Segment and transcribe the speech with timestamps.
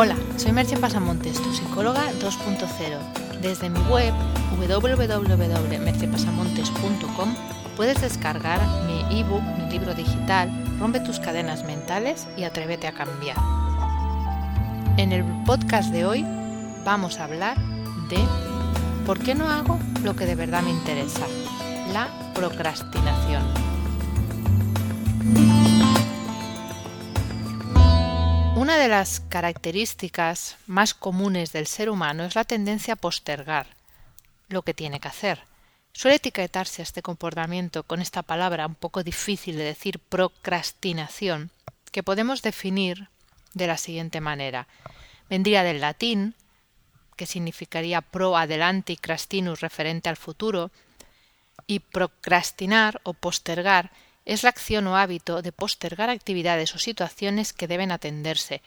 [0.00, 3.40] Hola, soy Merche Pasamontes, tu psicóloga 2.0.
[3.42, 4.14] Desde mi web
[4.56, 7.34] www.merchepasamontes.com
[7.76, 13.38] puedes descargar mi ebook, mi libro digital, Rompe tus cadenas mentales y atrévete a cambiar.
[14.98, 16.24] En el podcast de hoy
[16.84, 17.56] vamos a hablar
[18.08, 18.20] de
[19.04, 21.26] por qué no hago lo que de verdad me interesa,
[21.92, 23.42] la procrastinación.
[28.68, 33.66] Una de las características más comunes del ser humano es la tendencia a postergar
[34.48, 35.40] lo que tiene que hacer.
[35.94, 41.50] Suele etiquetarse a este comportamiento con esta palabra un poco difícil de decir procrastinación,
[41.92, 43.08] que podemos definir
[43.54, 44.68] de la siguiente manera.
[45.30, 46.34] Vendría del latín,
[47.16, 50.70] que significaría pro adelante y crastinus referente al futuro,
[51.66, 53.90] y procrastinar o postergar
[54.28, 58.60] es la acción o hábito de postergar actividades o situaciones que deben atenderse,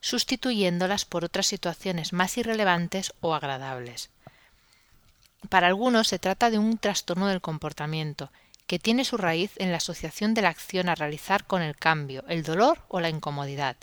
[0.00, 4.10] sustituyéndolas por otras situaciones más irrelevantes o agradables.
[5.48, 8.30] Para algunos se trata de un trastorno del comportamiento,
[8.66, 12.22] que tiene su raíz en la asociación de la acción a realizar con el cambio,
[12.28, 13.76] el dolor o la incomodidad.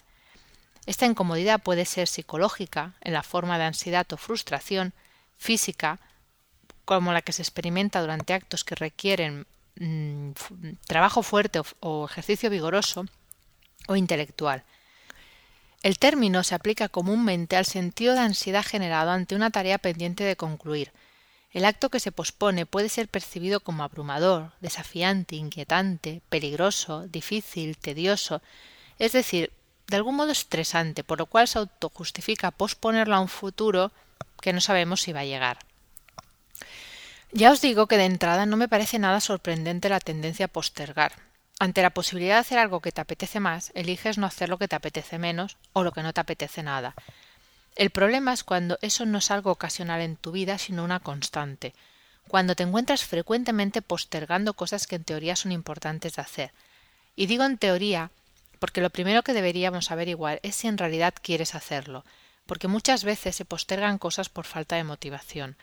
[0.86, 4.94] Esta incomodidad puede ser psicológica, en la forma de ansiedad o frustración,
[5.40, 6.00] física,
[6.86, 10.32] como la que se experimenta durante actos que requieren Mm,
[10.86, 13.06] trabajo fuerte o, ejercicio vigoroso
[13.88, 14.64] o intelectual.
[15.82, 20.38] El término se aplica comúnmente al sentido de ansiedad generado ante una tarea pendiente de
[20.38, 20.92] concluir.
[21.52, 28.42] El acto que se pospone puede ser percibido como abrumador, desafiante, inquietante, peligroso, difícil, tedioso,
[28.98, 29.52] es decir,
[29.88, 33.92] de algún modo estresante, por lo cual se autojustifica posponerlo a un futuro
[34.42, 35.60] que no sabemos si va a llegar.
[37.36, 41.14] Ya os digo que de entrada no me parece nada sorprendente la tendencia a postergar.
[41.60, 44.68] Ante la posibilidad de hacer algo que te apetece más, eliges no hacer lo que
[44.68, 46.94] te apetece menos o lo que no te apetece nada.
[47.76, 51.74] El problema es cuando eso no es algo ocasional en tu vida, sino una constante.
[52.28, 56.52] Cuando te encuentras frecuentemente postergando cosas que en teoría son importantes de hacer.
[57.16, 58.12] Y digo en teoría
[58.60, 62.06] porque lo primero que deberíamos averiguar es si en realidad quieres hacerlo,
[62.46, 65.58] porque muchas veces se postergan cosas por falta de motivación.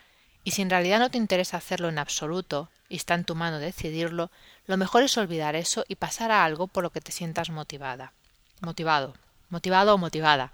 [0.45, 3.59] Y si en realidad no te interesa hacerlo en absoluto y está en tu mano
[3.59, 4.31] decidirlo,
[4.67, 8.13] lo mejor es olvidar eso y pasar a algo por lo que te sientas motivada.
[8.61, 9.15] Motivado,
[9.49, 10.53] motivado o motivada.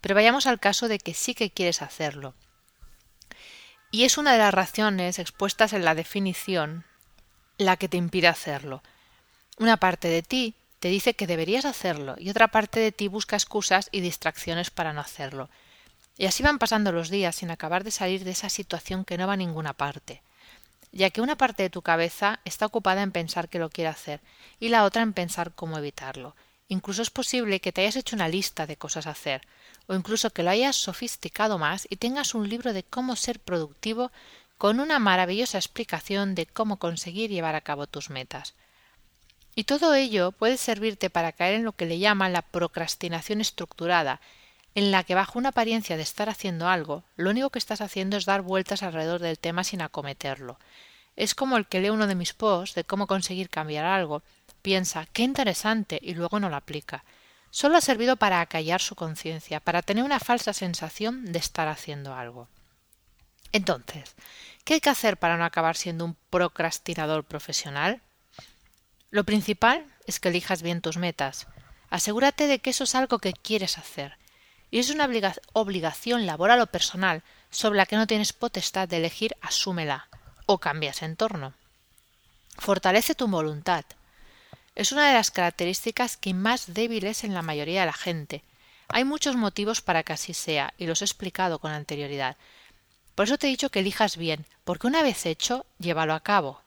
[0.00, 2.34] Pero vayamos al caso de que sí que quieres hacerlo.
[3.90, 6.84] Y es una de las razones expuestas en la definición
[7.58, 8.82] la que te impide hacerlo.
[9.58, 13.36] Una parte de ti te dice que deberías hacerlo y otra parte de ti busca
[13.36, 15.50] excusas y distracciones para no hacerlo.
[16.16, 19.26] Y así van pasando los días sin acabar de salir de esa situación que no
[19.26, 20.22] va a ninguna parte,
[20.92, 24.20] ya que una parte de tu cabeza está ocupada en pensar que lo quiere hacer
[24.58, 26.34] y la otra en pensar cómo evitarlo.
[26.68, 29.42] Incluso es posible que te hayas hecho una lista de cosas a hacer,
[29.88, 34.12] o incluso que lo hayas sofisticado más y tengas un libro de cómo ser productivo
[34.56, 38.54] con una maravillosa explicación de cómo conseguir llevar a cabo tus metas.
[39.54, 44.20] Y todo ello puede servirte para caer en lo que le llaman la procrastinación estructurada,
[44.74, 48.16] en la que bajo una apariencia de estar haciendo algo, lo único que estás haciendo
[48.16, 50.58] es dar vueltas alrededor del tema sin acometerlo.
[51.16, 54.22] Es como el que lee uno de mis posts de cómo conseguir cambiar algo,
[54.62, 57.04] piensa qué interesante y luego no lo aplica.
[57.50, 62.14] Solo ha servido para acallar su conciencia, para tener una falsa sensación de estar haciendo
[62.14, 62.48] algo.
[63.52, 64.14] Entonces,
[64.64, 68.00] ¿qué hay que hacer para no acabar siendo un procrastinador profesional?
[69.10, 71.48] Lo principal es que elijas bien tus metas.
[71.88, 74.20] Asegúrate de que eso es algo que quieres hacer
[74.70, 75.08] y es una
[75.52, 80.08] obligación laboral o personal sobre la que no tienes potestad de elegir, asúmela
[80.46, 81.54] o cambias entorno.
[82.58, 83.84] Fortalece tu voluntad.
[84.74, 88.44] Es una de las características que más débil es en la mayoría de la gente.
[88.88, 92.36] Hay muchos motivos para que así sea, y los he explicado con anterioridad.
[93.14, 96.60] Por eso te he dicho que elijas bien, porque una vez hecho, llévalo a cabo.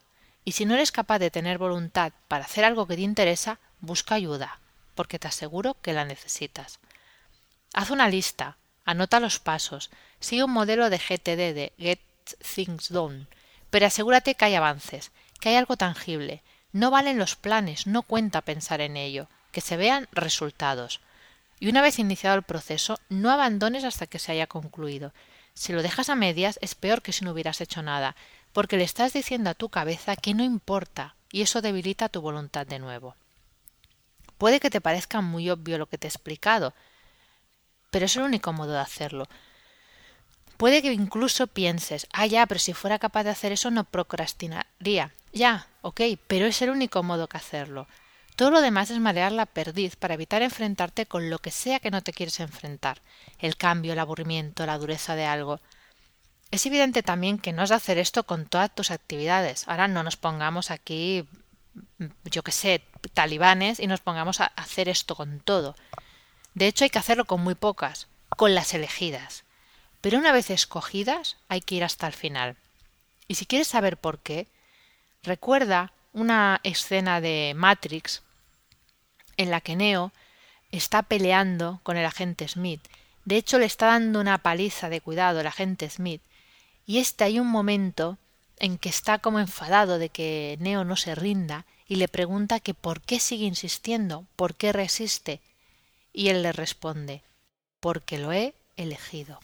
[0.46, 4.16] Y si no eres capaz de tener voluntad para hacer algo que te interesa, busca
[4.16, 4.60] ayuda,
[4.96, 6.80] porque te aseguro que la necesitas.
[7.74, 9.90] Haz una lista, anota los pasos,
[10.20, 12.00] sigue un modelo de GTD de Get
[12.56, 13.26] Things Done,
[13.72, 16.44] pero asegúrate que hay avances, que hay algo tangible.
[16.72, 21.02] No valen los planes, no cuenta pensar en ello, que se vean resultados.
[21.60, 25.12] Y una vez iniciado el proceso, no abandones hasta que se haya concluido.
[25.56, 28.16] Si lo dejas a medias es peor que si no hubieras hecho nada,
[28.54, 32.68] porque le estás diciendo a tu cabeza que no importa, y eso debilita tu voluntad
[32.68, 33.16] de nuevo.
[34.38, 36.74] Puede que te parezca muy obvio lo que te he explicado,
[37.94, 39.30] pero es el único modo de hacerlo.
[40.58, 45.14] Puede que incluso pienses, ah, ya, pero si fuera capaz de hacer eso no procrastinaría.
[45.32, 47.88] Ya, ok, pero es el único modo que hacerlo.
[48.36, 51.92] Todo lo demás es marear la perdiz para evitar enfrentarte con lo que sea que
[51.92, 53.04] no te quieres enfrentar.
[53.38, 55.60] El cambio, el aburrimiento, la dureza de algo.
[56.50, 59.68] Es evidente también que no has de hacer esto con todas tus actividades.
[59.68, 61.28] Ahora no nos pongamos aquí,
[62.26, 65.76] yo qué sé, talibanes y nos pongamos a hacer esto con todo.
[66.54, 68.08] De hecho, hay que hacerlo con muy pocas,
[68.38, 69.44] con las elegidas.
[70.02, 72.58] Pero una vez escogidas, hay que ir hasta el final.
[73.28, 74.48] Y si quieres saber por qué,
[75.24, 78.22] recuerda una escena de Matrix
[79.38, 80.12] en la que Neo
[80.72, 82.82] está peleando con el agente Smith.
[83.26, 86.22] De hecho, le está dando una paliza de cuidado el agente Smith.
[86.86, 88.18] Y este hay un momento
[88.60, 92.74] en que está como enfadado de que Neo no se rinda y le pregunta que
[92.74, 95.40] por qué sigue insistiendo, por qué resiste.
[96.14, 97.24] Y él le responde
[97.80, 99.40] porque lo he elegido.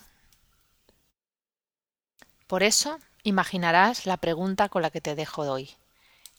[2.47, 5.71] Por eso imaginarás la pregunta con la que te dejo hoy.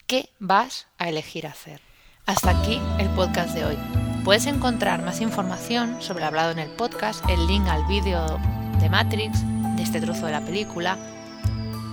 [0.06, 1.80] ¿Qué vas a elegir hacer?
[2.26, 3.78] Hasta aquí el podcast de hoy.
[4.24, 8.38] Puedes encontrar más información sobre lo hablado en el podcast, el link al vídeo
[8.80, 9.42] de Matrix,
[9.76, 10.98] de este trozo de la película,